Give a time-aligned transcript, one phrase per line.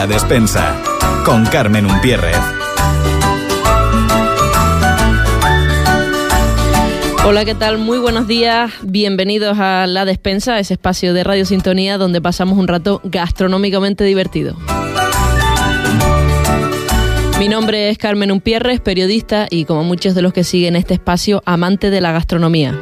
[0.00, 0.82] La despensa
[1.26, 2.38] con Carmen Umpierrez.
[7.26, 7.76] Hola, ¿qué tal?
[7.76, 8.72] Muy buenos días.
[8.80, 14.56] Bienvenidos a La Despensa, ese espacio de Radio Sintonía donde pasamos un rato gastronómicamente divertido.
[17.38, 21.42] Mi nombre es Carmen Umpierres, periodista y como muchos de los que siguen este espacio,
[21.44, 22.74] amante de la gastronomía.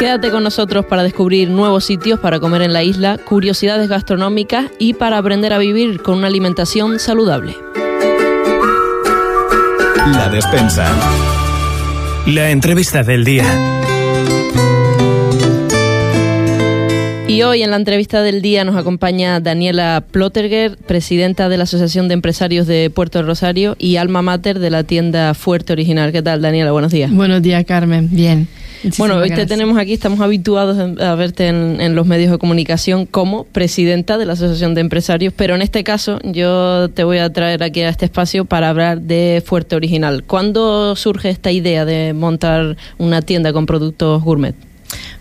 [0.00, 4.94] Quédate con nosotros para descubrir nuevos sitios para comer en la isla, curiosidades gastronómicas y
[4.94, 7.54] para aprender a vivir con una alimentación saludable.
[10.14, 10.90] La despensa.
[12.26, 13.44] La entrevista del día.
[17.28, 22.08] Y hoy en la entrevista del día nos acompaña Daniela Plotterger, presidenta de la Asociación
[22.08, 26.10] de Empresarios de Puerto Rosario y alma mater de la tienda Fuerte Original.
[26.10, 26.72] ¿Qué tal, Daniela?
[26.72, 27.12] Buenos días.
[27.12, 28.08] Buenos días, Carmen.
[28.10, 28.48] Bien.
[28.98, 33.06] Bueno, hoy te tenemos aquí, estamos habituados a verte en, en, los medios de comunicación
[33.06, 37.32] como presidenta de la Asociación de Empresarios, pero en este caso yo te voy a
[37.32, 40.24] traer aquí a este espacio para hablar de Fuerte Original.
[40.24, 44.54] ¿Cuándo surge esta idea de montar una tienda con productos gourmet?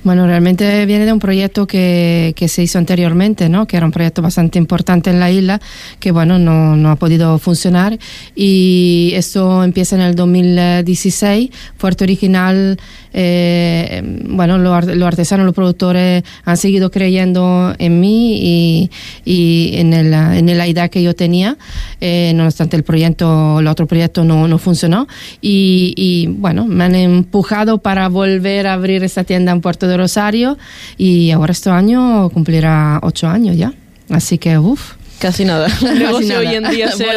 [0.03, 3.67] Bueno, realmente viene de un proyecto que, que, se hizo anteriormente, ¿no?
[3.67, 5.59] que era un proyecto bastante importante en la isla,
[5.99, 7.99] que bueno, no, no ha podido funcionar.
[8.33, 11.49] Y esto empieza en el 2016.
[11.77, 12.79] Fuerte Original,
[13.13, 18.91] eh, bueno, los, artesanos, los productores han seguido creyendo en mí y,
[19.25, 21.57] y en, el, en la idea que yo tenía.
[22.01, 25.07] Eh, no obstante, el proyecto, el otro proyecto no, no funcionó.
[25.41, 29.97] Y, y bueno, me han empujado para volver a abrir esta tienda en Puerto de
[29.97, 30.57] Rosario
[30.97, 33.73] y ahora este año cumplirá ocho años ya.
[34.09, 34.98] Así que, uff.
[35.19, 35.67] Casi nada.
[35.81, 37.09] El negocio hoy en día ser,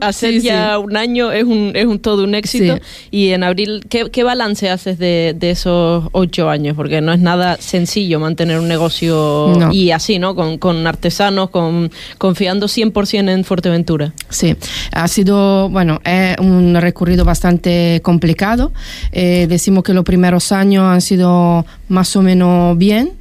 [0.00, 0.82] hacer sí, ya sí.
[0.82, 2.76] un año es un, es un todo un éxito.
[2.76, 2.82] Sí.
[3.10, 6.74] Y en abril, ¿qué, ¿qué, balance haces de, de, esos ocho años?
[6.74, 9.72] Porque no es nada sencillo mantener un negocio no.
[9.72, 10.34] y así, ¿no?
[10.34, 14.14] Con, con artesanos, con, confiando 100% en Fuerteventura.
[14.30, 14.56] Sí,
[14.92, 18.72] ha sido, bueno, es un recorrido bastante complicado.
[19.12, 23.19] Eh, decimos que los primeros años han sido más o menos bien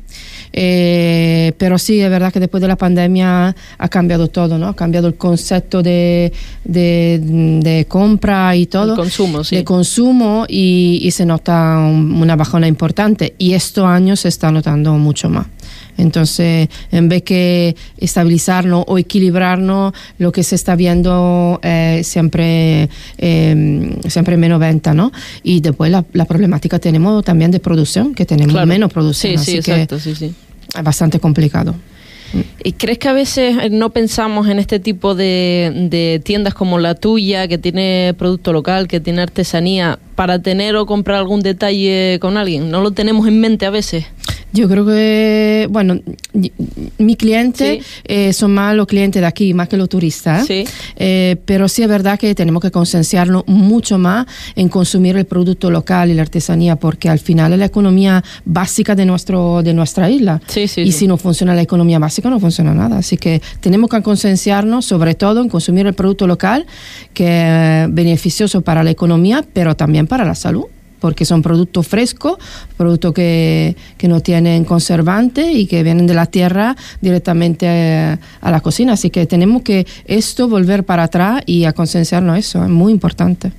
[0.54, 4.68] eh, pero sí, es verdad que después de la pandemia ha cambiado todo, ¿no?
[4.68, 6.32] Ha cambiado el concepto de,
[6.64, 8.94] de, de compra y todo.
[8.94, 9.56] El consumo, sí.
[9.56, 13.36] De consumo y, y se nota un, una bajona importante.
[13.38, 15.48] Y estos años se está notando mucho más.
[16.00, 23.98] Entonces, en vez que estabilizarnos o equilibrarnos, lo que se está viendo eh, siempre, eh,
[24.08, 25.12] siempre menos venta, ¿no?
[25.44, 28.68] Y después la, la, problemática tenemos también de producción, que tenemos claro.
[28.68, 29.38] menos producción.
[29.38, 30.34] Sí, sí, así exacto, que sí, sí.
[30.76, 31.76] Es bastante complicado.
[32.64, 36.94] ¿Y crees que a veces no pensamos en este tipo de, de, tiendas como la
[36.94, 42.38] tuya, que tiene producto local, que tiene artesanía, para tener o comprar algún detalle con
[42.38, 42.70] alguien?
[42.70, 44.06] ¿No lo tenemos en mente a veces?
[44.52, 46.00] Yo creo que, bueno,
[46.98, 48.02] mi cliente sí.
[48.06, 50.48] eh, son más los clientes de aquí, más que los turistas.
[50.48, 50.66] Sí.
[50.96, 55.70] Eh, pero sí es verdad que tenemos que concienciarnos mucho más en consumir el producto
[55.70, 60.10] local y la artesanía, porque al final es la economía básica de, nuestro, de nuestra
[60.10, 60.42] isla.
[60.48, 62.98] Sí, sí, y si no funciona la economía básica, no funciona nada.
[62.98, 66.66] Así que tenemos que concienciarnos sobre todo en consumir el producto local,
[67.14, 70.66] que es beneficioso para la economía, pero también para la salud
[71.00, 72.38] porque son productos frescos,
[72.78, 78.52] productos que, que, no tienen conservante y que vienen de la tierra directamente a, a,
[78.52, 78.94] la cocina.
[78.94, 83.52] Así que tenemos que esto volver para atrás y a concienciarnos eso, es muy importante.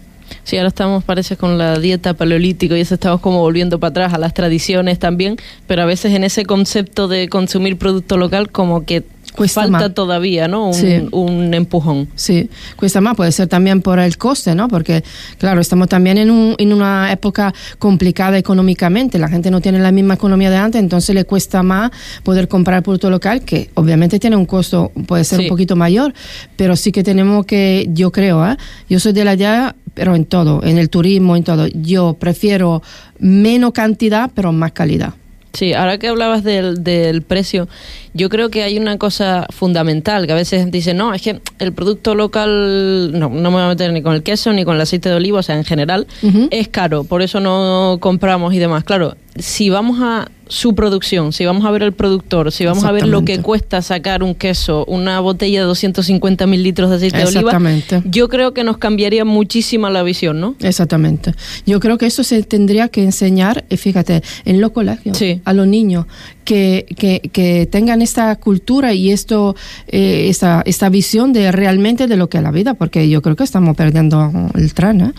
[0.45, 4.15] Sí, ahora estamos, parece, con la dieta paleolítica y eso estamos como volviendo para atrás
[4.15, 5.37] a las tradiciones también,
[5.67, 9.05] pero a veces en ese concepto de consumir producto local como que
[9.37, 9.95] Cuesta falta más.
[9.95, 10.69] todavía, ¿no?
[10.69, 11.09] Un, sí.
[11.13, 12.09] un, empujón.
[12.15, 14.69] Sí, cuesta más, puede ser también por el coste, ¿no?
[14.69, 15.05] Porque,
[15.39, 19.93] claro, estamos también en, un, en una época complicada económicamente, la gente no tiene la
[19.93, 21.91] misma economía de antes, entonces le cuesta más
[22.23, 25.45] poder comprar producto local, que obviamente tiene un costo, puede ser sí.
[25.45, 26.13] un poquito mayor,
[26.57, 28.57] pero sí que tenemos que, yo creo, ¿eh?
[28.89, 32.83] Yo soy de la idea, pero en todo, en el turismo, en todo, yo prefiero
[33.19, 35.15] menos cantidad, pero más calidad.
[35.53, 37.69] Sí, ahora que hablabas del, del, precio,
[38.15, 41.73] yo creo que hay una cosa fundamental, que a veces dicen, no, es que el
[41.73, 44.81] producto local, no, no me voy a meter ni con el queso ni con el
[44.81, 46.49] aceite de oliva, o sea, en general, uh -huh.
[46.53, 48.85] es caro, por eso no compramos y demás.
[48.85, 52.91] Claro, si vamos a su producción, si vamos a ver el productor, si vamos a
[52.91, 57.19] ver lo que cuesta sacar un queso, una botella de 250 mil litros de aceite
[57.19, 57.59] de oliva,
[58.05, 60.57] yo creo que nos cambiaría muchísima la visión, ¿no?
[60.61, 61.35] Exactamente.
[61.67, 65.41] Yo creo que eso se tendría que enseñar, fíjate, en los colegios, sí.
[65.45, 66.07] a los niños,
[66.45, 69.55] que, que, que, tengan esta cultura y esto,
[69.87, 73.37] eh, esta, esta visión de realmente de lo que es la vida, porque yo creo
[73.37, 75.13] que estamos perdiendo el tren, ¿eh?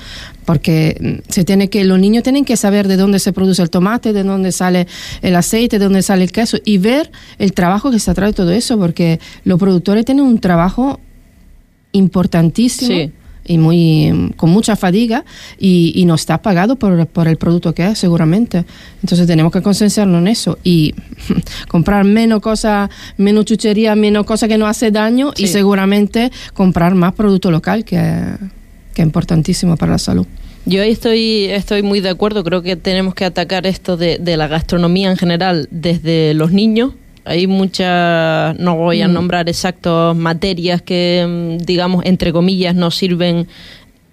[0.45, 4.13] Porque se tiene que los niños tienen que saber de dónde se produce el tomate,
[4.13, 4.87] de dónde sale
[5.21, 8.51] el aceite, de dónde sale el queso y ver el trabajo que se atrae todo
[8.51, 10.99] eso, porque los productores tienen un trabajo
[11.91, 12.91] importantísimo.
[12.91, 13.11] Sí.
[13.43, 15.25] Y muy, con mucha fatiga
[15.57, 18.65] y, y no está pagado por, por el producto que es, seguramente.
[19.01, 20.93] Entonces tenemos que concienciarnos en eso y
[21.67, 27.13] comprar menos cosas, menos chuchería, menos cosas que no hace daño y seguramente comprar más
[27.13, 28.37] producto local, que,
[28.93, 30.25] que es importantísimo para la salud.
[30.65, 32.43] Yo ahí estoy, estoy muy de acuerdo.
[32.43, 36.93] Creo que tenemos que atacar esto de, de la gastronomía en general desde los niños.
[37.25, 39.13] Hay muchas, no voy a Mm.
[39.13, 43.47] nombrar exactos materias que, mm, digamos, entre comillas, nos sirven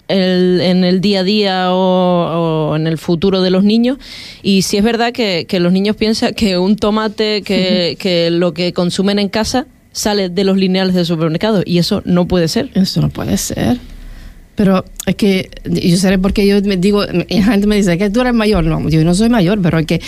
[0.08, 3.98] el- en el día a día o, o en el futuro de los niños.
[4.42, 8.54] Y sí es verdad que, que los niños piensan que un tomate, que, que lo
[8.54, 11.62] que consumen en casa sale de los lineales del supermercado.
[11.66, 12.70] Y eso no puede ser.
[12.74, 13.76] Eso no puede ser.
[14.58, 18.22] Pero es que yo sé porque yo me digo, la gente me dice que tú
[18.22, 18.64] eres mayor.
[18.64, 20.00] No, yo no soy mayor, pero es que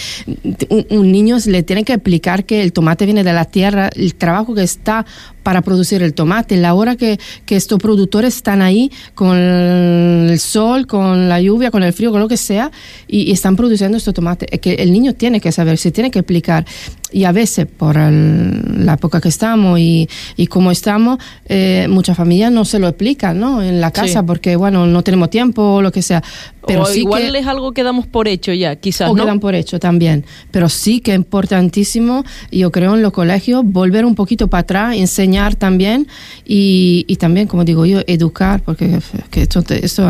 [0.69, 4.17] un, un niño le tiene que explicar que el tomate viene de la tierra, el
[4.17, 5.07] trabajo que está
[5.43, 10.87] para producir el tomate, la hora que, que estos productores están ahí con el sol,
[10.87, 12.71] con la lluvia, con el frío, con lo que sea,
[13.09, 14.49] y, y están produciendo estos tomates.
[14.53, 16.65] Es que el niño tiene que saber, se tiene que explicar.
[17.13, 22.17] Y a veces, por el- la época que estamos y, y cómo estamos, eh, muchas
[22.17, 23.63] familias no se lo explican ¿no?
[23.63, 24.27] en la casa Sí.
[24.27, 26.23] porque, bueno, no tenemos tiempo o lo que sea.
[26.67, 29.11] Pero o sí igual que, es algo que damos por hecho ya, quizás.
[29.11, 29.25] o ¿no?
[29.25, 30.25] quedan por hecho también.
[30.53, 34.97] Pero sí que es importantísimo, yo creo, en los colegios, volver un poquito para atrás,
[34.97, 36.07] enseñar también
[36.45, 38.99] y, y también, como digo yo, educar, porque
[39.31, 40.09] que esto, esto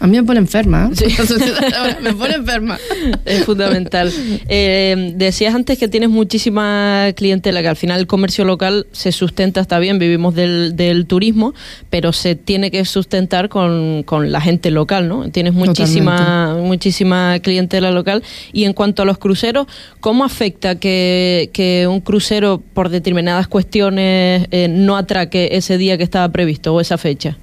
[0.00, 0.90] a, mí me pone enferma.
[0.94, 1.06] Sí.
[2.02, 2.78] me pone enferma.
[3.24, 4.12] Es fundamental.
[4.48, 9.60] Eh, decías antes que tienes muchísima clientela, que al final el comercio local se sustenta,
[9.60, 11.54] está bien, vivimos del, del turismo,
[11.90, 15.30] pero se tiene que sustentar con, con la gente local, ¿no?
[15.30, 18.22] Tienes muchísima, muchísima clientela local.
[18.52, 19.66] Y en cuanto a los cruceros,
[20.00, 26.04] ¿cómo afecta que, que un crucero, por determinadas cuestiones, eh, no atraque ese día que
[26.04, 27.36] estaba previsto o esa fecha?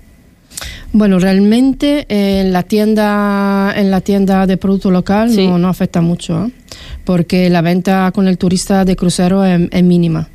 [0.92, 5.46] Bueno, realmente eh, en la tienda en la tienda de producto local Sí.
[5.48, 6.52] no, no afecta mucho, ¿eh?
[7.04, 10.30] porque la venta con el turista de crucero es, es mínima.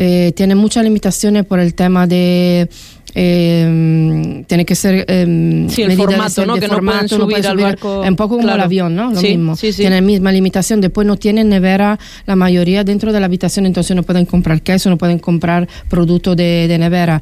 [0.00, 2.68] Eh, tiene muchas limitaciones por el tema de
[3.14, 6.54] eh, tiene que ser eh, Sí, el de formato, ¿no?
[6.54, 8.56] de Que no pueden subir puede al barco, un poco como claro.
[8.58, 9.10] el avión, ¿no?
[9.10, 9.56] Lo Sí, mismo.
[9.56, 9.80] sí, sí.
[9.82, 10.80] Tiene la misma limitación.
[10.80, 14.88] Después no tienen nevera la mayoría dentro de la habitación, entonces no pueden comprar queso,
[14.90, 17.20] no pueden comprar productos de, de nevera.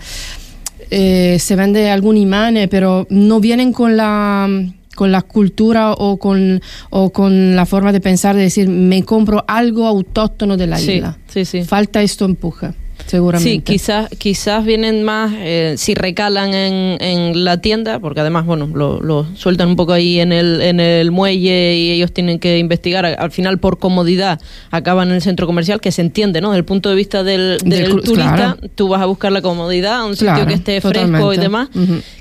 [0.91, 4.49] Eh, se vende algún imán, eh, pero no vienen con la
[4.94, 9.44] con la cultura o con, o con la forma de pensar de decir me compro
[9.47, 11.19] algo autóctono de la Sí, isla.
[11.29, 11.65] sí, sí.
[11.65, 12.71] Falta esto empuje,
[13.06, 13.50] seguramente.
[13.50, 18.69] Sí, quizás, quizás vienen más, eh, si recalan en, en la tienda, porque además, bueno,
[18.72, 22.58] lo, lo sueltan un poco ahí en el, en el muelle y ellos tienen que
[22.58, 23.04] investigar.
[23.06, 24.40] Al final, por comodidad,
[24.70, 26.48] acaban en el centro comercial, que se entiende, ¿no?
[26.50, 28.56] Desde el punto de vista del, Del del cru- turista, claro.
[28.75, 31.69] tú vas a buscar la comodidad, a un sitio Claro, que esté fresco y demás,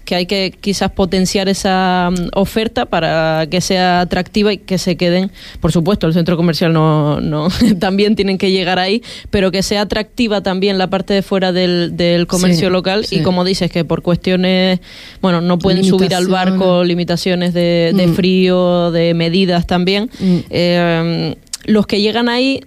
[0.04, 4.98] que hay que quizás potenciar esa mm, oferta para que sea atractiva y que se
[4.98, 7.48] queden, por supuesto, el centro comercial no, no
[7.80, 9.02] también tienen que llegar ahí,
[9.32, 13.22] pero que sea atractiva también la parte de fuera del, del comercio Sí, local y
[13.22, 14.80] como dices que por cuestiones,
[15.22, 18.14] bueno, no pueden subir al barco, limitaciones de, de Mm.
[18.16, 20.38] frío, de medidas también, Mm.
[20.50, 22.62] eh, los que llegan ahí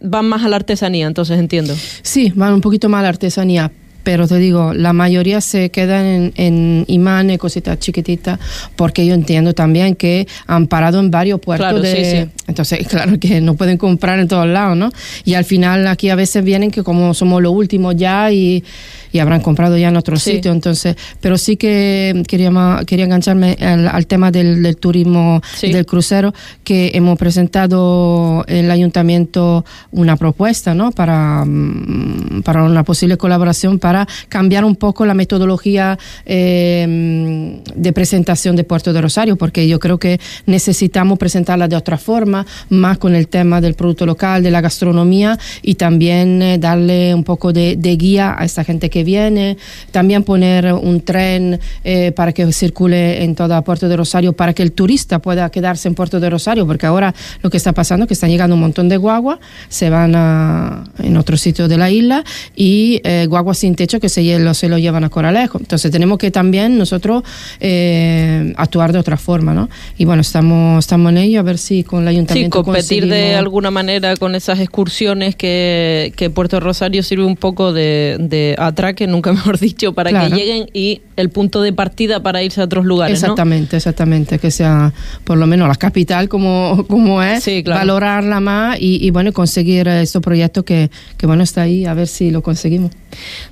[0.00, 1.74] van más a la artesanía, entonces entiendo.
[2.02, 3.72] Sí, van un poquito más a la artesanía,
[4.08, 8.38] pero te digo, la mayoría se quedan en, en imanes, cositas chiquititas,
[8.74, 11.94] porque yo entiendo también que han parado en varios puertos Claro, de...
[11.94, 12.42] sí, sí.
[12.46, 14.90] Entonces, claro que no pueden comprar en todos lados, ¿no?
[15.26, 18.64] Y al final aquí a veces vienen que como somos los últimos ya y,
[19.12, 20.32] y habrán comprado ya en otro Sí.
[20.32, 20.96] sitio, entonces...
[21.20, 22.50] Pero sí que quería,
[22.86, 25.72] quería engancharme al, al tema del, del turismo Sí.
[25.72, 26.32] del crucero,
[26.64, 30.90] que hemos presentado en el ayuntamiento una propuesta, ¿no?
[30.92, 38.56] Para, mm, para una posible colaboración para cambiar un poco la metodología eh, de presentación
[38.56, 43.14] de Puerto de Rosario, porque yo creo que necesitamos presentarla de otra forma, más con
[43.14, 47.76] el tema del producto local, de la gastronomía y también eh, darle un poco de,
[47.76, 49.56] de guía a esta gente que viene,
[49.90, 54.62] también poner un tren eh, para que circule en toda Puerto de Rosario, para que
[54.62, 58.08] el turista pueda quedarse en Puerto de Rosario, porque ahora lo que está pasando es
[58.08, 59.38] que están llegando un montón de guaguas,
[59.68, 62.24] se van a, en otro sitio de la isla
[62.56, 65.58] y eh, guaguas sin techo que se, lo, se lo llevan a Coralejo.
[65.58, 67.22] Entonces tenemos que también nosotros
[67.60, 69.68] eh, actuar de otra forma, ¿no?
[69.96, 73.34] Y bueno, estamos, estamos en ello, a ver si con el Sí, ayuntamiento competir de
[73.34, 78.54] alguna manera con esas excursiones que, que Puerto Rosario sirve un poco de, de
[78.88, 80.30] atraque, nunca mejor dicho, para Claro.
[80.30, 83.26] que lleguen y el punto de partida para irse a otros lugares, ¿no?
[83.26, 84.92] Exactamente, exactamente, que sea
[85.24, 87.80] por lo menos la capital como, como es, Sí, claro.
[87.80, 92.06] valorarla más y, y, bueno, conseguir estos proyectos que, que bueno, está ahí, a ver
[92.08, 92.92] si lo conseguimos.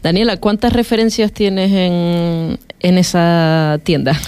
[0.03, 4.19] Daniela, ¿cuántas referencias tienes en, en esa tienda?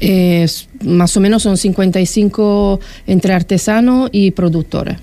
[0.00, 0.46] Eh,
[0.82, 4.98] más o menos son 55 entre artesanos y productores.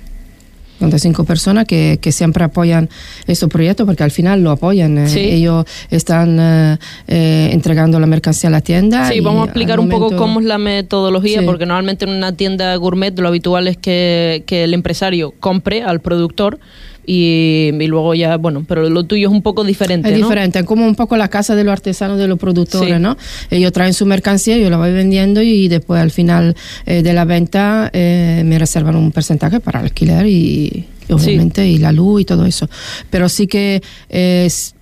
[0.81, 2.89] 55 personas que, que siempre apoyan
[3.27, 4.97] estos proyectos porque al final lo apoyan.
[4.97, 5.19] eh, Sí.
[5.19, 9.07] Ellos están eh, eh, entregando la mercancía a la tienda.
[9.09, 11.45] Sí, vamos a explicar un poco cómo es la metodología, Sí.
[11.45, 15.99] porque normalmente en una tienda gourmet lo habitual es que, que el empresario compre al
[15.99, 16.59] productor
[17.05, 20.25] y, y luego ya, bueno, pero lo tuyo es un poco diferente, Es ¿no?
[20.25, 22.99] diferente, es como un poco la casa de los artesanos, de los productores, Sí.
[23.01, 23.17] ¿no?
[23.49, 26.55] Ellos traen su mercancía, yo la voy vendiendo y después al final
[26.85, 31.77] eh, de la venta eh, me reservan un porcentaje para alquiler y, y obviamente y
[31.77, 32.69] la luz y todo eso.
[33.09, 34.75] Pero sí que es,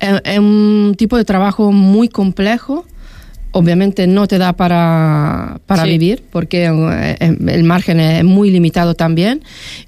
[0.00, 2.84] es- es un tipo de trabajo muy complejo.
[3.54, 5.90] Obviamente no te da para, para Sí.
[5.90, 9.42] vivir porque eh, eh, el margen es muy limitado también.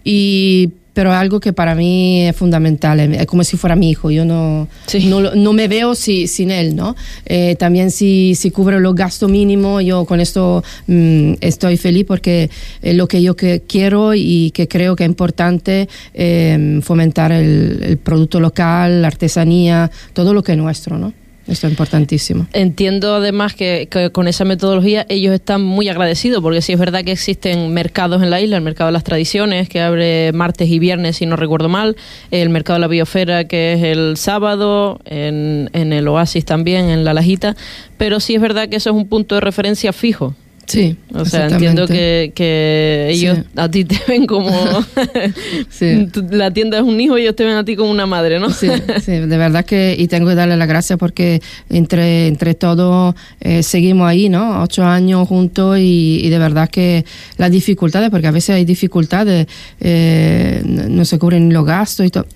[0.05, 4.10] Y, pero algo que para mí es fundamental, es es como si fuera mi hijo.
[4.10, 5.06] Yo no, Sí.
[5.06, 6.96] no, no me veo si- sin él, ¿no?
[7.26, 12.48] Eh, también si, si cubre los gastos mínimos, yo con esto mm, estoy feliz porque
[12.80, 17.80] es lo que yo que quiero y que creo que es importante eh, fomentar el,
[17.82, 21.12] el producto local, la artesanía, todo lo que es nuestro, ¿no?
[21.46, 22.46] Esto es importantísimo.
[22.52, 27.04] Entiendo además que, que con esa metodología ellos están muy agradecidos, porque sí es verdad
[27.04, 30.78] que existen mercados en la isla, el mercado de las tradiciones, que abre martes y
[30.78, 31.96] viernes, si no recuerdo mal,
[32.30, 37.04] el mercado de la biosfera, que es el sábado, en, en el oasis también, en
[37.04, 37.56] la lajita,
[37.98, 40.34] pero sí es verdad que eso es un punto de referencia fijo.
[40.66, 43.44] Sí, O sea, entiendo que, que ellos Sí.
[43.56, 44.50] a ti te ven como...
[45.71, 46.09] Sí.
[46.30, 48.50] La tienda es un hijo y ellos te ven a ti como una madre, ¿no?
[48.50, 48.68] Sí,
[49.04, 53.62] sí, de verdad que, y tengo que darle las gracias porque entre, entre todos eh,
[53.62, 54.62] seguimos ahí, ¿no?
[54.62, 57.04] Ocho años juntos y, y de verdad que
[57.37, 59.47] las dificultades, porque a veces hay dificultades,
[59.80, 62.26] eh, no se cubren los gastos y todo,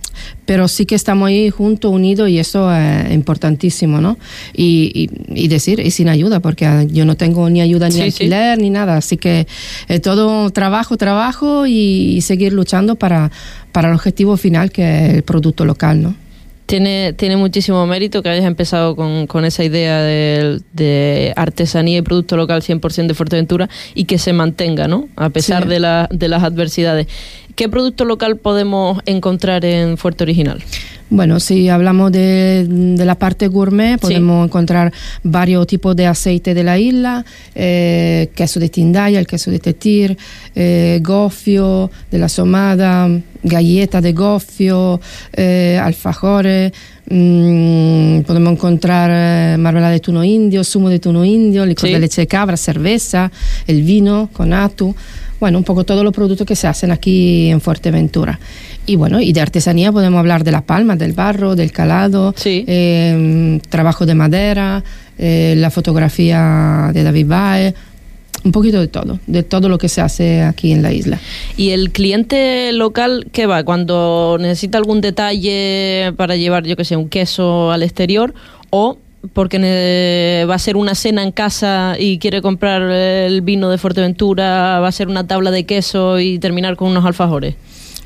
[0.44, 4.18] pero sí que estamos ahí juntos, unidos y eso es importantísimo, ¿no?
[4.54, 7.92] Y, y, y decir, y sin ayuda, porque ah, yo no tengo ni ayuda ni
[7.94, 8.04] Sí, sí.
[8.06, 9.46] alquiler ni nada, así que
[9.88, 13.30] es todo trabajo, trabajo y, y seguir luchando para,
[13.72, 16.14] para el objetivo final que es el producto local, ¿no?
[16.68, 22.02] Tiene, tiene muchísimo mérito que hayas empezado con, con esa idea de, de artesanía y
[22.02, 25.08] producto local 100% de Fuerteventura y que se mantenga, ¿no?
[25.16, 25.70] A pesar Sí.
[25.70, 27.06] de, la- de las adversidades.
[27.56, 30.62] ¿Qué producto local podemos encontrar en Fuerte Original?
[31.10, 36.62] Bueno, si hablamos de, de la parte gourmet, podemos encontrar varios tipos de aceite de
[36.62, 37.24] la isla,
[37.54, 40.18] eh, queso de Tindaya, el queso de Tetir,
[40.54, 43.08] eh, gofio de la Somada,
[43.42, 45.00] galleta de gofio,
[45.32, 46.72] eh, alfajores,
[47.08, 51.94] mm, podemos encontrar eh, marmelada de tuno indio, zumo de tuno indio, licor Sí.
[51.94, 53.30] de leche de cabra, cerveza,
[53.66, 54.94] el vino con atu.
[55.40, 58.38] Bueno, un poco todos los productos que se hacen aquí en Fuerteventura.
[58.88, 62.64] Y bueno, y de artesanía podemos hablar de la palma, del barro, del calado, Sí.
[62.66, 64.82] eh, trabajo de madera,
[65.18, 67.74] eh, la fotografía de David Bae,
[68.44, 71.18] un poquito de todo, de todo lo que se hace aquí en la isla.
[71.58, 73.62] ¿Y el cliente local qué va?
[73.62, 78.32] Cuando necesita algún detalle para llevar, yo que sé, un queso al exterior
[78.70, 78.96] o
[79.34, 84.78] porque va a ser una cena en casa y quiere comprar el vino de Fuerteventura,
[84.80, 87.54] va a ser una tabla de queso y terminar con unos alfajores.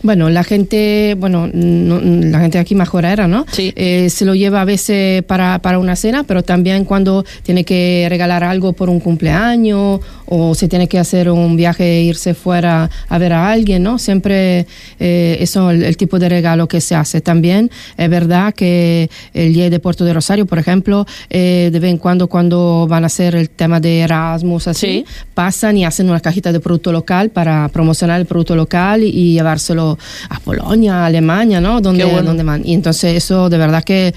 [0.02, 3.46] Bueno, la gente, bueno, no- la gente aquí majorera, ¿no?
[3.52, 3.72] Sí.
[3.76, 8.06] Eh, se lo lleva a veces para, para una cena, pero también cuando tiene que
[8.08, 12.90] regalar algo por un cumpleaños o se tiene que hacer un viaje e irse fuera
[13.08, 13.98] a ver a alguien, ¿no?
[13.98, 14.66] Siempre
[14.98, 17.20] eh, eso es el, el tipo de regalo que se hace.
[17.20, 21.90] También es verdad que el día de Puerto de Rosario, por ejemplo, eh, de vez
[21.90, 25.04] en cuando cuando van a hacer el tema de Erasmus, así, Sí.
[25.34, 29.98] pasan y hacen una cajita de producto local para promocionar el producto local y, llevárselo
[30.28, 31.80] a Polonia, a Alemania, ¿no?
[31.80, 32.22] Donde, bueno.
[32.22, 32.62] donde van.
[32.64, 34.14] Y entonces eso de verdad que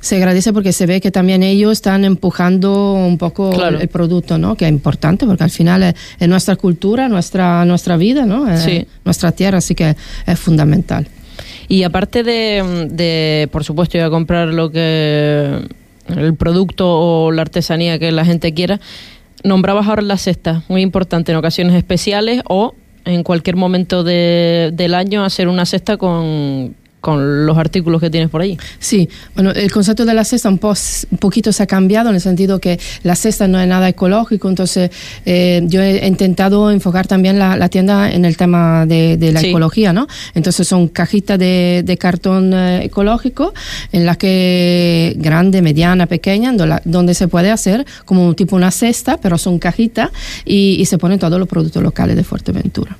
[0.00, 3.76] se agradece porque se ve que también ellos están empujando un poco Claro.
[3.76, 4.54] el, el producto, ¿no?
[4.56, 8.48] Que es importante porque al final es, es nuestra cultura, nuestra, nuestra vida, ¿no?
[8.50, 8.86] Es Sí.
[9.04, 9.94] nuestra tierra, así que
[10.26, 11.06] es fundamental.
[11.68, 15.58] Y aparte de, de, por supuesto, ir a comprar lo que
[16.08, 18.80] el producto o la artesanía que la gente quiera,
[19.44, 24.94] nombrabas ahora la cesta, muy importante en ocasiones especiales o en cualquier momento de- del
[24.94, 28.58] año hacer una cesta con, con los artículos que tienes por ahí.
[28.78, 30.74] Sí, bueno, el concepto de la cesta un, po-
[31.10, 34.48] un poquito se ha cambiado en el sentido que la cesta no es nada ecológico,
[34.48, 34.90] entonces
[35.24, 39.40] eh, yo he intentado enfocar también la, la tienda en el tema de, de la
[39.40, 39.48] Sí.
[39.48, 40.06] ecología, ¿no?
[40.34, 43.54] Entonces son cajitas de, de cartón eh, ecológico
[43.92, 46.52] en las que grande, mediana, pequeña,
[46.84, 50.10] donde se puede hacer como un tipo una cesta, pero son cajitas
[50.44, 52.96] y, y se ponen todos los productos locales de Fuerteventura.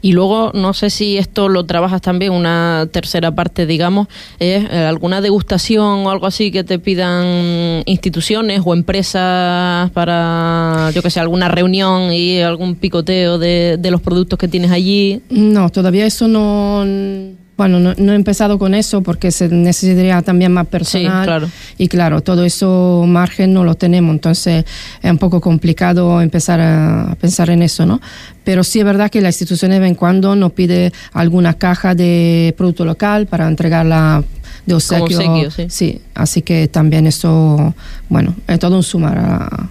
[0.00, 4.84] Y luego, no sé si esto lo trabajas también, una tercera parte, digamos, es eh,
[4.84, 11.20] alguna degustación o algo así que te pidan instituciones o empresas para, yo que sé,
[11.20, 15.20] alguna reunión y algún picoteo de, de los productos que tienes allí.
[15.30, 16.84] No, todavía eso no.
[17.62, 21.24] Bueno, no, no he empezado con eso porque se necesitaría también más personal.
[21.24, 21.48] claro.
[21.78, 24.64] Y claro, todo eso margen no lo tenemos, entonces
[25.02, 28.00] es un poco complicado empezar a, a pensar en eso, ¿no?
[28.44, 31.94] Pero sí es verdad que la institución de vez en cuando nos pide alguna caja
[31.94, 34.24] de producto local para entregarla
[34.66, 35.18] de obsequio.
[35.18, 36.00] obsequio, sí.
[36.14, 37.74] así que también eso,
[38.08, 39.68] bueno, es todo un sumar a-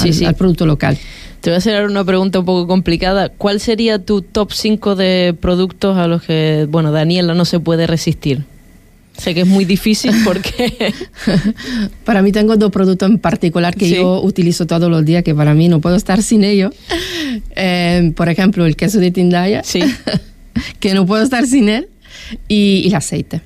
[0.00, 0.24] Sí, al, sí.
[0.24, 0.96] al producto local.
[1.40, 3.30] Te voy a hacer ahora una pregunta un poco complicada.
[3.30, 7.86] ¿Cuál sería tu top 5 de productos a los que, bueno, Daniela no se puede
[7.86, 8.44] resistir?
[9.16, 10.92] Sé que es muy difícil porque...
[12.04, 13.94] Para mí tengo dos productos en particular que Sí.
[13.96, 16.74] yo utilizo todos los días, que para mí no puedo estar sin ellos.
[17.56, 19.80] Eh, por ejemplo, el queso de Tindaya, sí.
[20.80, 21.88] que no puedo estar sin él,
[22.48, 23.40] y, y el aceite.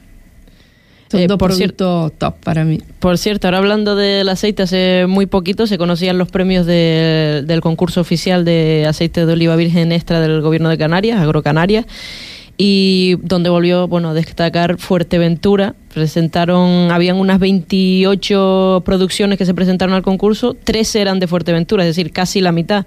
[1.15, 2.81] Son Eh, dos por cier- productos top para mí.
[2.99, 7.61] Por cierto, ahora hablando del aceite, hace muy poquito se conocían los premios de- del
[7.61, 11.87] concurso oficial de aceite de oliva virgen extra del gobierno de Canarias, Agrocanarias,
[12.57, 15.75] y donde volvió bueno, a destacar Fuerteventura.
[15.93, 21.89] Presentaron, habían unas 28 producciones que se presentaron al concurso, 13 eran de Fuerteventura, es
[21.97, 22.87] decir, casi la mitad.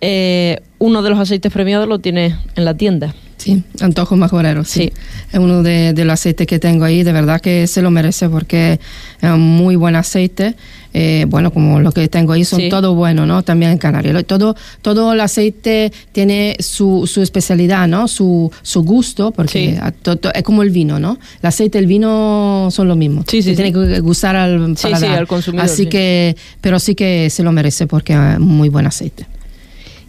[0.00, 3.14] Eh, uno de los aceites premiados lo tienes en la tienda.
[3.36, 4.80] Sí, antojo majorero, sí.
[4.80, 4.92] Sí.
[5.32, 8.28] Es uno de, de los aceites que tengo ahí, de verdad que se lo merece
[8.28, 8.80] porque
[9.20, 10.56] es un muy buen aceite.
[10.94, 12.68] Eh, bueno, como lo que tengo ahí son Sí.
[12.68, 13.42] todo bueno, ¿no?
[13.44, 14.24] También en Canarias.
[14.24, 18.08] Todo, todo el aceite tiene su, su especialidad, ¿no?
[18.08, 19.78] Su, su gusto, porque Sí.
[19.80, 21.18] a- to- to- es como el vino, ¿no?
[21.40, 23.22] El aceite y el vino son lo mismo.
[23.28, 23.56] Sí, sí, sí.
[23.56, 25.18] Tiene que gustar al Sí, sí, paladar.
[25.18, 25.88] al consumidor, Así sí.
[25.88, 29.26] que, pero sí que se lo merece porque es muy buen aceite.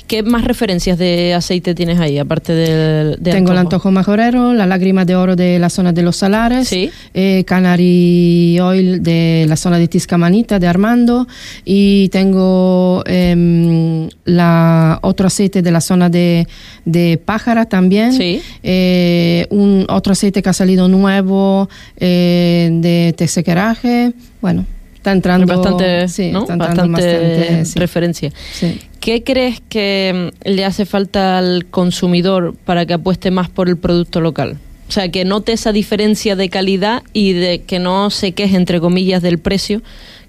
[0.10, 4.66] ¿Qué más referencias de aceite tienes ahí, aparte del de Tengo el antojo majorero, la
[4.66, 6.90] lágrima de oro de la zona de los Salares, Sí.
[7.14, 11.28] eh, Canary Oil de la zona de Tiscamanita, de Armando,
[11.64, 16.48] y tengo em, la otro aceite de la zona de,
[16.86, 18.42] de Pájara también, Sí.
[18.64, 24.66] eh, un otro aceite que ha salido nuevo eh, de Tesequeraje, bueno,
[25.00, 26.42] está entrando bastante, sí, ¿no?
[26.42, 28.32] está entrando bastante bastante, sí, referencia.
[28.54, 28.80] sí.
[29.00, 33.78] ¿Qué crees que mm, le hace falta al consumidor para que apueste más por el
[33.78, 34.58] producto local?
[34.90, 38.80] O sea, que note esa diferencia de calidad y de que no se queje, entre
[38.82, 39.82] comillas, del precio,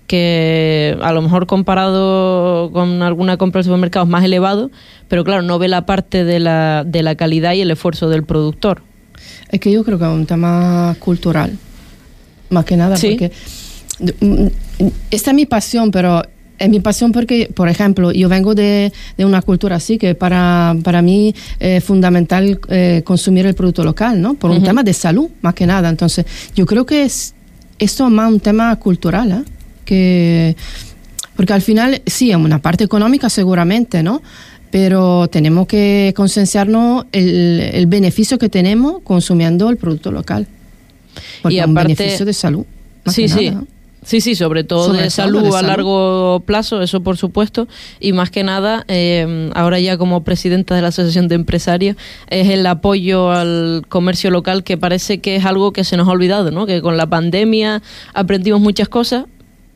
[0.07, 4.71] que a lo mejor comparado con alguna compra de supermercados más elevado,
[5.09, 8.23] pero claro, no ve la parte de la, de la calidad y el esfuerzo del
[8.25, 8.83] productor.
[9.51, 11.57] Es que yo creo que es un tema cultural,
[12.51, 13.11] más que nada, Sí.
[13.11, 13.33] porque
[15.11, 16.23] esta es mi pasión, pero
[16.59, 20.77] es mi pasión porque, por ejemplo, yo vengo de, de una cultura así que para,
[20.83, 24.35] para mí es fundamental eh, consumir el producto local, ¿no?
[24.35, 24.67] Por un Ujú.
[24.67, 25.89] tema de salud, más que nada.
[25.89, 27.35] Entonces, yo creo que es
[27.79, 29.43] esto es más un tema cultural, ¿eh?
[29.87, 30.55] Que,
[31.35, 34.21] porque al final, sí, en una parte económica seguramente, ¿no?
[34.71, 40.47] Pero tenemos que concienciarnos el, el beneficio que tenemos consumiendo el producto local.
[41.43, 42.65] Porque Y es un aparte- beneficio de salud.
[43.05, 43.47] más Sí, que sí.
[43.51, 43.67] nada, ¿no?
[44.11, 45.67] Sí, sí, sobre todo Sobre de todo salud de a salud.
[45.69, 47.69] largo plazo, eso por supuesto.
[48.01, 51.97] Y más que nada, eh, ahora ya como presidenta de la Asociación de Empresarios,
[52.29, 56.11] es el apoyo al comercio local que parece que es algo que se nos ha
[56.11, 56.67] olvidado, ¿no?
[56.67, 59.27] Que con la pandemia aprendimos muchas cosas,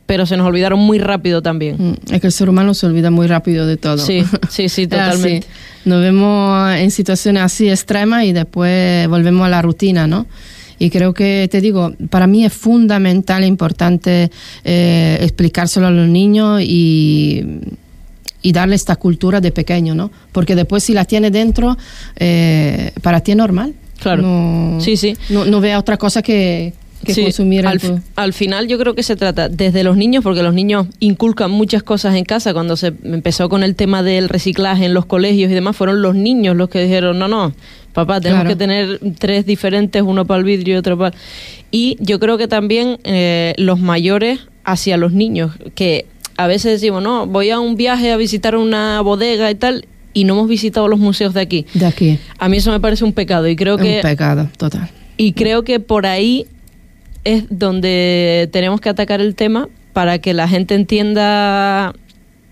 [0.05, 1.77] pero se nos olvidaron muy rápido también.
[1.79, 3.99] Mm, Es que el ser humano se olvida muy rápido de todo.
[3.99, 5.47] Sí, sí, sí, totalmente.
[5.85, 10.25] Nos vemos en situaciones así extremas y después volvemos a la rutina, ¿no?
[10.79, 14.31] Y creo que, te digo, para mí es fundamental e importante
[14.63, 17.43] eh, explicárselo a los niños y,
[18.41, 20.11] y darle esta cultura de pequeño, ¿no?
[20.31, 21.77] Porque después si la tiene dentro,
[22.17, 23.73] eh, para ti es normal.
[23.99, 24.21] Claro.
[24.21, 25.15] No, Sí, sí.
[25.29, 28.95] No, no ve otra cosa que, que Sí, consumir el al, al final yo creo
[28.95, 32.53] que se trata desde los niños, porque los niños inculcan muchas cosas en casa.
[32.53, 36.15] Cuando se empezó con el tema del reciclaje en los colegios y demás, fueron los
[36.15, 37.53] niños los que dijeron, no, no,
[37.93, 38.49] papá, tenemos Claro.
[38.49, 41.15] que tener tres diferentes, uno para el vidrio y otro para...
[41.71, 46.05] Y yo creo que también eh, los mayores hacia los niños, que
[46.37, 50.23] a veces decimos, no, voy a un viaje a visitar una bodega y tal, y
[50.23, 51.65] no hemos visitado los museos de aquí.
[51.73, 52.19] de aquí.
[52.39, 54.89] A mí eso me parece un pecado y creo Es que un pecado, total.
[55.17, 56.45] Y creo que por ahí
[57.25, 61.93] es donde tenemos que atacar el tema para que la gente entienda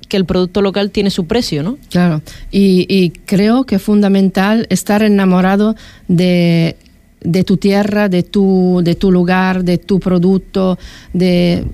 [0.09, 1.77] que el producto local tiene su precio, ¿no?
[1.89, 5.75] Claro, y, y creo que es fundamental estar enamorado
[6.07, 6.75] de,
[7.21, 10.77] de tu tierra, de tu, de tu lugar, de tu producto,
[11.13, 11.65] de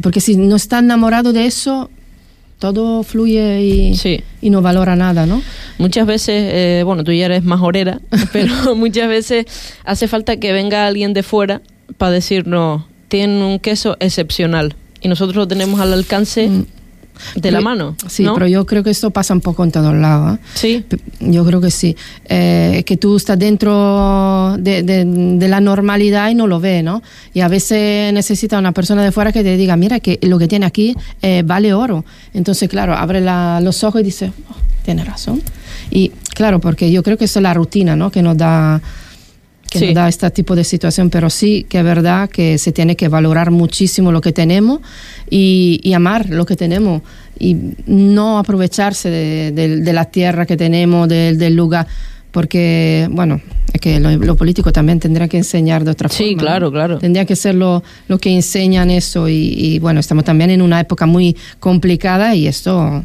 [0.00, 1.90] porque si no está enamorado de eso,
[2.58, 4.20] todo fluye y, Sí.
[4.40, 5.42] y no valora nada, ¿no?
[5.78, 8.00] Muchas veces, eh, bueno, tú ya eres más orera,
[8.32, 9.46] pero muchas veces
[9.84, 11.62] hace falta que venga alguien de fuera
[11.98, 16.64] para decirnos, tienen un queso excepcional y nosotros lo tenemos al alcance Mm.
[17.36, 17.94] de la mano.
[18.08, 18.32] Sí, ¿no?
[18.34, 20.38] pero yo creo que esto pasa un poco en todos lados.
[20.38, 20.42] ¿eh?
[20.54, 20.84] Sí,
[21.20, 21.94] Yo creo que sí.
[22.24, 27.02] Eh, que tú estás dentro de, de- de la normalidad y no lo ves, ¿no?
[27.34, 30.48] Y a veces necesita una persona de fuera que te diga, mira, que lo que
[30.48, 32.04] tiene aquí eh, vale oro.
[32.34, 35.42] Entonces, claro, abre la- los ojos y dice, oh, tiene razón.
[35.90, 38.10] Y claro, porque yo creo que eso es la rutina, ¿no?
[38.10, 38.80] Que nos da
[39.72, 39.86] que Sí.
[39.86, 43.08] nos da este tipo de situación, pero sí que es verdad que se tiene que
[43.08, 44.80] valorar muchísimo lo que tenemos
[45.30, 47.00] y, y amar lo que tenemos
[47.38, 47.56] y
[47.86, 51.86] no aprovecharse de, de- de la tierra que tenemos, del- del lugar,
[52.30, 53.40] porque, bueno,
[53.72, 56.32] es que lo, lo político también tendrá que enseñar de otra Sí, forma.
[56.34, 56.38] ¿no?
[56.46, 56.98] claro, claro.
[56.98, 60.80] Tendría que ser lo, lo que enseñan eso y, y, bueno, estamos también en una
[60.80, 63.04] época muy complicada y esto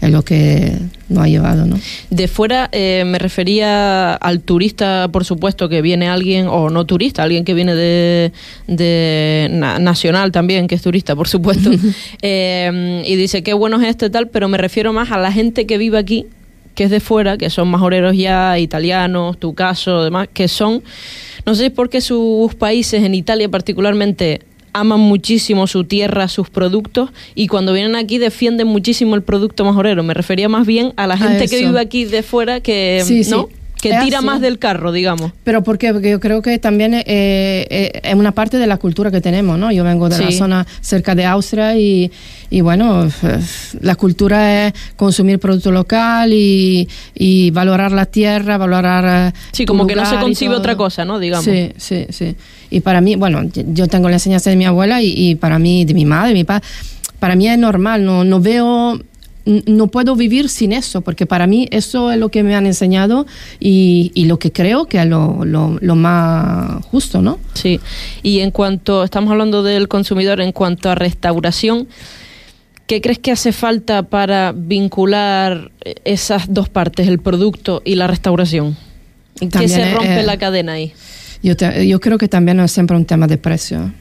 [0.00, 0.74] es lo que
[1.08, 1.76] nos ha llevado, ¿no?
[2.10, 7.22] De fuera eh, me refería al turista, por supuesto, que viene alguien, o no turista,
[7.24, 8.32] alguien que viene de,
[8.68, 11.70] de na- nacional también, que es turista, por supuesto,
[12.22, 15.66] eh, y dice qué bueno es este tal, pero me refiero más a la gente
[15.66, 16.26] que vive aquí,
[16.74, 20.82] que es de fuera, que son majoreros ya, italianos, tu caso, demás, que son,
[21.44, 27.10] no sé por qué sus países, en Italia particularmente, aman muchísimo su tierra, sus productos,
[27.34, 30.02] y cuando vienen aquí defienden muchísimo el producto majorero.
[30.02, 33.24] Me refería más bien a la A gente que vive aquí de fuera que, Sí,
[33.24, 33.34] sí.
[33.80, 34.26] Que Es tira así.
[34.26, 35.32] más del carro, digamos.
[35.44, 35.92] Pero ¿por qué?
[35.92, 39.58] Porque yo creo que también eh, eh, es una parte de la cultura que tenemos,
[39.58, 39.70] ¿no?
[39.72, 42.10] Yo vengo de la zona cerca de Austria y,
[42.50, 43.10] y bueno, eh,
[43.80, 49.32] la cultura es consumir producto local y, y valorar la tierra, valorar...
[49.52, 51.18] Sí, como que no se concibe otra cosa, ¿no?
[51.18, 51.44] Digamos.
[51.44, 52.34] Sí, sí, sí.
[52.70, 55.84] Y para mí, bueno, yo- tengo la enseñanza de mi abuela y, y para mí,
[55.84, 56.66] de mi madre, mi padre,
[57.18, 59.00] para mí es normal, no, no veo,
[59.66, 63.26] no puedo vivir sin eso, porque para mí eso es lo que me han enseñado
[63.58, 67.38] y, y lo que creo que es lo, lo, lo más justo, ¿no?
[67.54, 67.80] Sí,
[68.22, 71.88] y en cuanto, estamos hablando del consumidor, en cuanto a restauración,
[72.86, 75.70] ¿qué crees que hace falta para vincular
[76.04, 78.76] esas dos partes, el producto y la restauración?
[79.40, 80.92] ¿En qué También se es, rompe eh, la cadena ahí?
[81.42, 83.92] Yo, te- yo creo que también es siempre un tema de precio.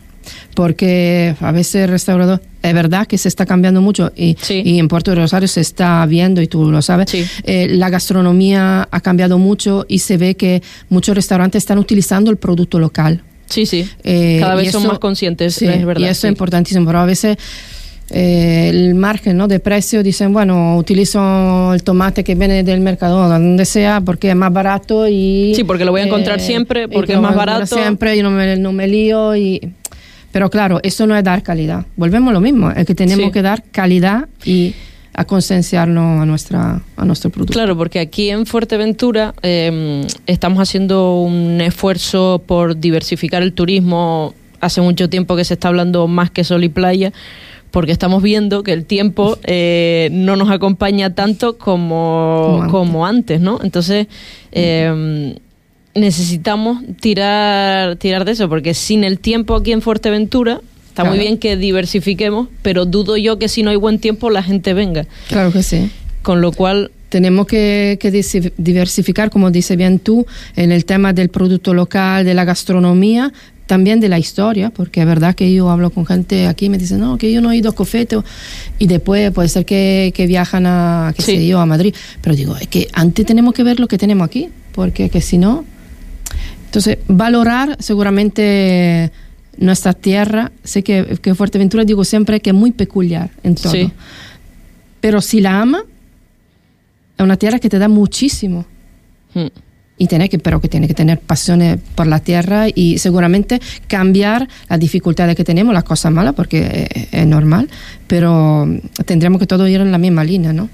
[0.57, 4.63] Porque a veces el restaurador, es verdad que se está cambiando mucho y, Sí.
[4.65, 7.11] y en Puerto de Rosario se está viendo y tú lo sabes.
[7.11, 7.23] Sí.
[7.43, 12.37] Eh, la gastronomía ha cambiado mucho y se ve que muchos restaurantes están utilizando el
[12.37, 13.21] producto local.
[13.45, 16.01] Sí, sí, Eh, cada vez son eso- más conscientes, sí, es verdad.
[16.07, 17.37] Y eso es importantísimo, pero a veces
[18.09, 19.47] eh, el margen ¿no?
[19.47, 24.35] de precio dicen, bueno, utilizo el tomate que viene del mercado, donde sea, porque es
[24.35, 25.53] más barato y...
[25.55, 27.75] Sí, porque lo voy a encontrar siempre, y porque que es más barato.
[27.75, 29.61] Siempre, y no me, no me lío y...
[30.31, 31.85] Pero claro, eso no es dar calidad.
[31.95, 33.31] Volvemos a lo mismo, es que tenemos Sí.
[33.31, 34.73] que dar calidad y
[35.13, 37.53] a concienciarnos a, nuestra, a nuestro producto.
[37.53, 44.35] Claro, porque aquí en Fuerteventura eh, estamos haciendo un esfuerzo por diversificar el turismo.
[44.59, 47.13] Hace mucho tiempo que se está hablando más que sol y playa,
[47.71, 52.71] porque estamos viendo que el tiempo eh, no nos acompaña tanto como, Como antes.
[52.71, 53.59] como antes, ¿no?
[53.63, 54.07] Entonces,
[54.51, 55.35] eh,
[55.97, 61.37] necesitamos tirar, tirar de eso, porque sin el tiempo aquí en Fuerteventura, está muy bien
[61.37, 65.05] que diversifiquemos, pero dudo yo que si no hay buen tiempo la gente venga.
[65.27, 65.89] Claro que sí.
[66.21, 67.97] Con lo cual, Tenemos que,
[68.57, 73.31] diversificar, como dice bien tú, en el tema del producto local, de la gastronomía,
[73.65, 76.77] también de la historia, porque es verdad que yo hablo con gente aquí y me
[76.77, 78.17] dicen, no, que yo no he ido a Cofete,
[78.79, 81.35] y después puede ser que, que viajan a, qué Sí.
[81.37, 81.93] sé yo, a Madrid.
[82.21, 85.37] Pero digo, es que antes tenemos que ver lo que tenemos aquí, porque que si
[85.37, 85.63] no...
[86.67, 89.11] Entonces, valorar seguramente
[89.57, 93.71] nuestra tierra, sé que, que Fuerteventura digo siempre que es muy peculiar en todo.
[93.71, 93.91] Sí.
[95.01, 95.83] Pero si la ama,
[97.17, 98.65] es una tierra que te da muchísimo.
[99.33, 99.47] mm,
[99.97, 104.47] Y tiene que, pero que tiene que tener pasiones por la tierra y seguramente cambiar
[104.69, 107.67] las dificultades que tenemos, las cosas malas, porque es, es normal,
[108.05, 108.67] pero
[109.05, 110.69] tendríamos que todo ir en la misma línea, ¿no?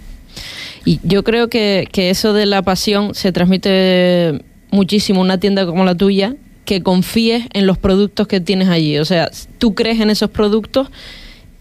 [0.83, 4.41] Y yo creo que, que eso de la pasión se transmite
[4.73, 8.97] muchísimo una tienda como la tuya, que confíes en los productos que tienes allí.
[8.97, 10.89] O sea, tú crees en esos productos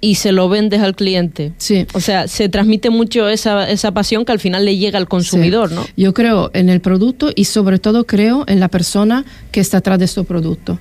[0.00, 1.52] y se lo vendes al cliente.
[1.58, 1.86] Sí.
[1.92, 5.68] O sea, se transmite mucho esa, esa pasión que al final le llega al consumidor,
[5.68, 5.74] Sí.
[5.76, 5.84] ¿no?
[5.96, 9.98] Yo creo en el producto y sobre todo creo en la persona que está atrás
[9.98, 10.78] de este producto.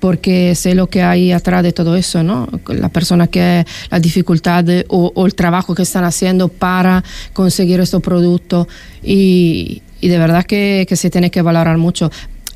[0.00, 2.48] Porque sé lo que hay atrás de todo eso, ¿no?
[2.66, 7.78] La persona que la dificultad de- o, o el trabajo que están haciendo para conseguir
[7.78, 8.66] estos productos.
[9.04, 12.10] Y, y de verdad que, que se tiene que valorar mucho.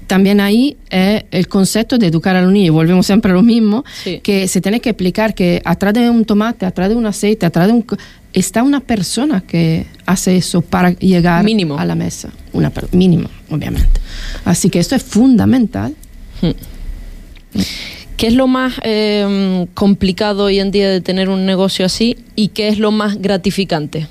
[0.06, 3.85] También ahí es el concepto de educar a los niños, volvemos siempre a lo mismo,
[4.04, 4.20] Sí.
[4.22, 7.66] que se tiene que explicar que atrás de un tomate, atrás de un aceite, atrás
[7.66, 7.85] de un...
[8.32, 11.76] está una persona que hace eso para llegar Mínimo.
[11.78, 12.28] a la mesa.
[12.52, 14.00] Una per- mínimo, obviamente.
[14.44, 15.96] Así que esto es fundamental.
[18.16, 22.48] ¿Qué es lo más eh, complicado hoy en día de tener un negocio así y
[22.48, 24.06] qué es lo más gratificante?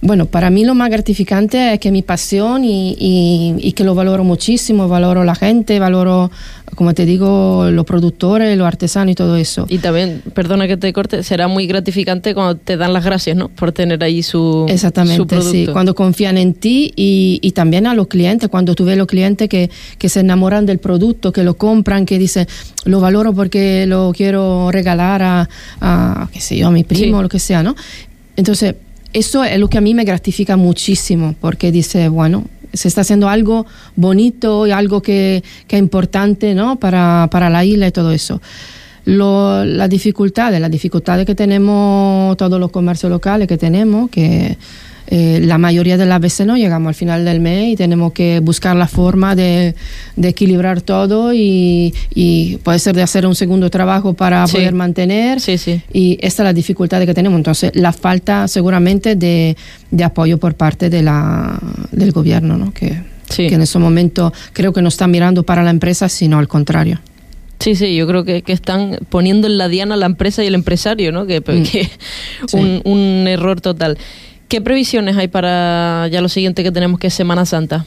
[0.00, 3.96] Bueno, para mí lo más gratificante es que mi pasión y, y- y que lo
[3.96, 6.30] valoro muchísimo, valoro la gente, valoro,
[6.76, 9.66] como te digo, los productores, los artesanos y todo eso.
[9.68, 13.48] Y también, perdona que te corte, será muy gratificante cuando te dan las gracias, ¿no?
[13.48, 15.50] Por tener ahí su, su Exactamente, producto.
[15.50, 15.66] sí.
[15.72, 19.48] Cuando confían en ti y, y también a los clientes, cuando tú ves los clientes
[19.48, 22.46] que, que se enamoran del producto, que lo compran, que dicen,
[22.84, 25.48] lo valoro porque lo quiero regalar a,
[25.80, 27.22] a qué sé yo, a mi primo, Sí.
[27.24, 27.74] lo que sea, ¿no?
[28.36, 28.76] Entonces,
[29.12, 33.28] eso es lo que a mí me gratifica muchísimo, porque dice, bueno, se está haciendo
[33.28, 33.66] algo
[33.96, 36.76] bonito y algo que, que es importante, ¿no?
[36.76, 38.40] Para, para la isla y todo eso.
[39.04, 44.58] Lo, las dificultades, las dificultades que tenemos todos los comercios locales que tenemos, que
[45.10, 48.40] eh, la mayoría de las veces no llegamos al final del mes y tenemos que
[48.40, 49.74] buscar la forma de,
[50.16, 54.56] de equilibrar todo y, y puede ser de hacer un segundo trabajo para Sí.
[54.58, 55.40] poder mantener.
[55.40, 55.80] Sí, sí.
[55.92, 57.38] Y esta es la dificultad que tenemos.
[57.38, 59.56] Entonces, la falta seguramente de,
[59.90, 61.58] de apoyo por parte de la,
[61.90, 62.72] del gobierno, ¿no?
[62.74, 63.02] que,
[63.36, 66.98] en ese momento creo que no está mirando para la empresa, sino al contrario.
[67.60, 70.54] Sí, sí, yo creo que, que están poniendo en la diana la empresa y el
[70.54, 71.26] empresario, ¿no?
[71.26, 71.62] Que, Mm.
[71.64, 71.90] que
[72.46, 72.56] Sí.
[72.56, 73.98] un, un error total.
[74.48, 77.84] ¿Qué previsiones hay para ya lo siguiente que tenemos, que es Semana Santa?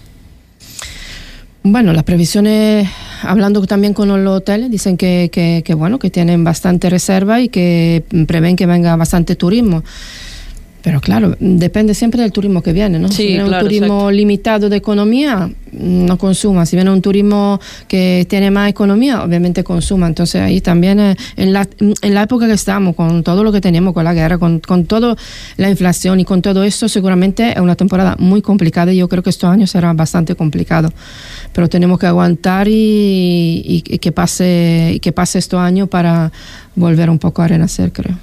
[1.64, 2.88] Bueno, las previsiones,
[3.24, 7.50] hablando también con los hoteles, dicen que, que, que, bueno, que tienen bastante reserva y
[7.50, 9.84] que prevén que venga bastante turismo.
[10.84, 13.10] Pero claro, depende siempre del turismo que viene, ¿no?
[13.10, 14.12] Sí, si viene claro, un turismo exacto.
[14.12, 16.66] limitado de economía, no consuma.
[16.66, 20.08] Si viene un turismo que tiene más economía, obviamente consuma.
[20.08, 23.62] Entonces ahí también eh, en, la, en la época que estamos, con todo lo que
[23.62, 25.16] tenemos, con la guerra, con, con toda
[25.58, 29.24] la inflación y con todo esto, seguramente es una temporada muy complicada y yo creo
[29.24, 30.92] que estos años será bastante complicado.
[31.54, 36.32] Pero tenemos que aguantar y, y- que pase que pase estos años para
[36.76, 38.16] volver un poco a renacer, creo.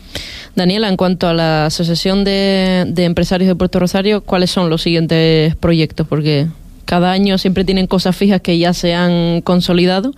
[0.56, 4.82] Daniela, en cuanto a la Asociación de, de Empresarios de Puerto Rosario, ¿cuáles son los
[4.82, 6.06] siguientes proyectos?
[6.08, 6.46] Porque
[6.88, 10.14] cada año siempre tienen cosas fijas que ya se han consolidado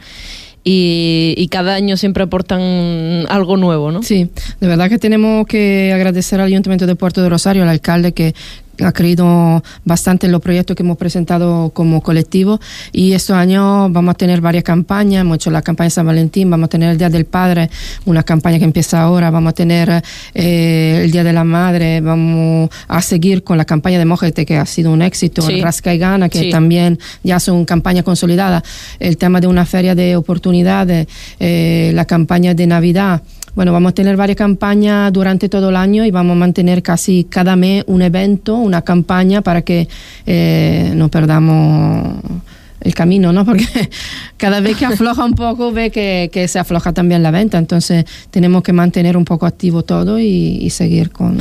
[0.63, 4.05] y, y cada año siempre aportan algo nuevo, ¿no?
[4.05, 4.31] Sí,
[4.61, 8.37] de verdad que tenemos que agradecer al Ayuntamiento de Puerto de Rosario, al alcalde que
[8.85, 12.61] ha creído bastante en los proyectos que hemos presentado como colectivo
[12.93, 16.51] y estos años vamos a tener varias campañas, hemos hecho la campaña de San Valentín,
[16.51, 17.71] vamos a tener el Día del Padre,
[18.05, 20.03] una campaña que empieza ahora, vamos a tener
[20.35, 24.57] eh, el Día de la Madre, vamos a seguir con la campaña de Mojete que
[24.57, 25.55] ha sido un éxito, Sí.
[25.55, 26.51] el Rasca y Gana que Sí.
[26.51, 28.63] también ya son campaña consolidada,
[28.99, 31.07] el tema de una feria de oportunidades,
[31.39, 33.23] eh, la campaña de Navidad.
[33.61, 37.25] Bueno, vamos a tener varias campañas durante todo el año y vamos a mantener casi
[37.25, 39.87] cada mes un evento, una campaña para que
[40.25, 42.23] eh, no perdamos
[42.81, 43.45] el camino, ¿no?
[43.45, 43.67] Porque
[44.39, 48.07] cada vez que afloja un poco ve que, que se afloja también la venta, entonces
[48.31, 51.37] tenemos que mantener un poco activo todo y, seguir con...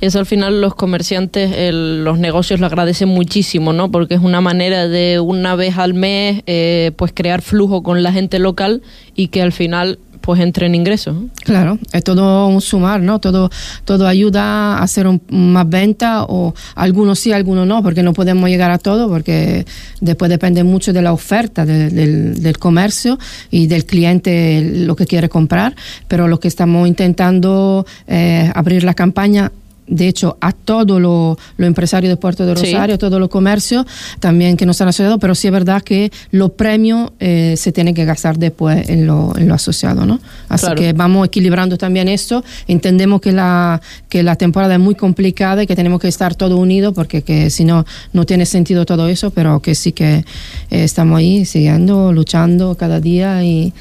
[0.00, 3.90] Eso al final los comerciantes, los negocios lo agradecen muchísimo, ¿no?
[3.90, 8.12] Porque es una manera de una vez al mes, eh, pues crear flujo con la
[8.12, 8.82] gente local
[9.16, 11.16] y que al final, pues entren ingresos.
[11.44, 13.18] Claro, es todo un sumar, ¿no?
[13.18, 13.50] Todo,
[13.84, 18.48] todo ayuda a hacer un- más venta o algunos sí, algunos no, porque no podemos
[18.48, 19.66] llegar a todo, porque
[20.00, 23.18] después depende mucho de la oferta de- del, comercio
[23.50, 25.74] y del cliente lo que quiere comprar,
[26.08, 29.52] pero lo que estamos intentando es abrir la campaña
[29.86, 32.72] de hecho, a todos los los empresarios de Puerto de Sí.
[32.72, 33.84] Rosario, a todos los comercios
[34.20, 37.94] también que no están asociados, pero sí es verdad que los premios eh, se tienen
[37.94, 40.20] que gastar después en lo, en lo asociado, ¿no?
[40.48, 40.80] Así Claro.
[40.80, 42.42] que vamos equilibrando también esto.
[42.66, 46.58] Entendemos que la, que la temporada es muy complicada y que tenemos que estar todos
[46.58, 50.24] unidos porque que si no, no tiene sentido todo eso, pero que sí que eh,
[50.70, 53.72] estamos ahí siguiendo, luchando cada día y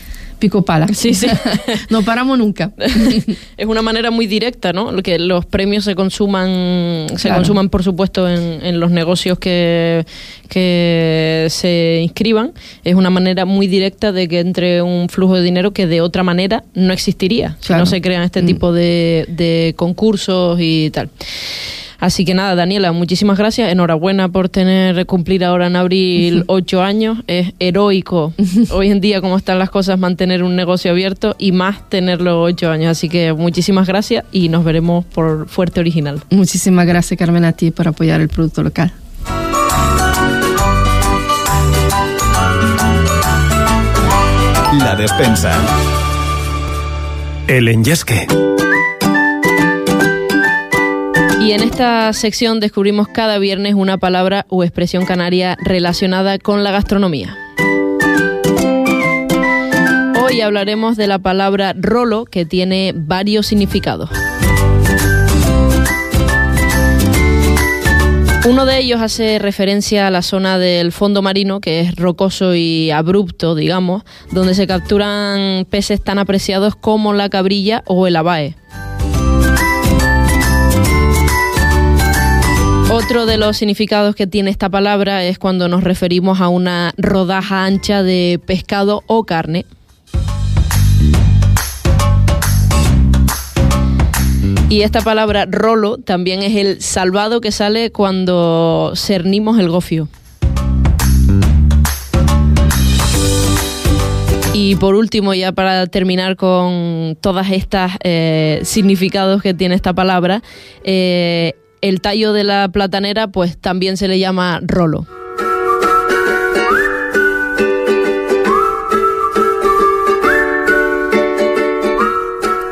[0.43, 0.87] pico pala.
[0.93, 1.27] Sí, sí.
[1.89, 2.71] no paramos nunca.
[3.57, 4.93] es una manera muy directa, ¿no?
[5.01, 7.35] Que los premios se consuman, se Claro.
[7.37, 10.05] consuman por supuesto en, en los negocios que,
[10.49, 12.51] que se inscriban.
[12.83, 16.23] Es una manera muy directa de que entre un flujo de dinero que de otra
[16.23, 18.45] manera no existiría si no se crean este Mm.
[18.45, 21.09] tipo de, de concursos y tal.
[22.03, 23.71] Así que nada, Daniela, muchísimas gracias.
[23.71, 27.19] Enhorabuena por tener cumplir ahora en abril ocho años.
[27.27, 28.33] Es heroico
[28.71, 32.69] hoy en día, como están las cosas, mantener un negocio abierto y más tenerlo ocho
[32.69, 32.91] años.
[32.91, 36.21] Así que muchísimas gracias y nos veremos por Fuerte Original.
[36.29, 38.91] Muchísimas gracias, Carmen, a ti por apoyar el producto local.
[44.77, 45.53] La despensa.
[47.47, 48.27] El enyesque.
[51.43, 56.71] Y en esta sección descubrimos cada viernes una palabra o expresión canaria relacionada con la
[56.71, 57.37] gastronomía.
[60.23, 64.09] Hoy hablaremos de la palabra rolo, que tiene varios significados.
[68.45, 72.89] Uno de ellos hace referencia a la zona del fondo marino, que es rocoso y
[72.89, 78.55] abrupto, digamos, donde se capturan peces tan apreciados como la cabrilla o el abae.
[82.95, 87.65] Otro de los significados que tiene esta palabra es cuando nos referimos a una rodaja
[87.65, 89.65] ancha de pescado o carne.
[94.69, 100.07] Y esta palabra rolo también es el salvado que sale cuando cernimos el gofio.
[104.53, 110.43] Y por último, ya para terminar con todas estas eh, significados que tiene esta palabra,
[110.83, 115.05] eh, el tallo de la platanera pues también se le llama rolo.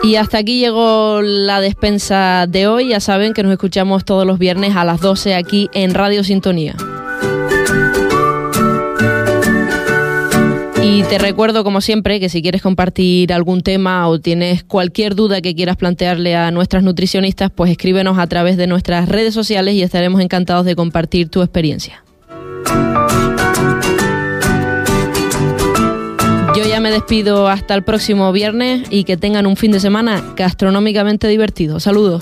[0.01, 2.89] Y hasta aquí llegó la despensa de hoy.
[2.89, 6.75] Ya saben que nos escuchamos todos los viernes a las 12 aquí en Radio Sintonía.
[10.93, 15.39] Y te recuerdo, como siempre, que si quieres compartir algún tema o tienes cualquier duda
[15.39, 19.83] que quieras plantearle a nuestras nutricionistas, pues escríbenos a través de nuestras redes sociales y
[19.83, 22.03] estaremos encantados de compartir tu experiencia.
[26.57, 30.21] Yo ya me despido hasta el próximo viernes y que tengan un fin de semana
[30.35, 31.79] gastronómicamente divertido.
[31.79, 32.21] Saludos.